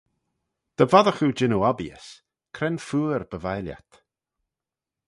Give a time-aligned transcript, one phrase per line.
[0.77, 2.07] Dy voddagh oo jannoo obbeeys,
[2.55, 3.91] cre'n phooar by vie lhiat?